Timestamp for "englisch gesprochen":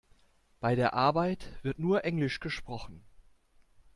2.05-3.03